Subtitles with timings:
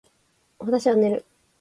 [0.57, 1.25] 私は寝る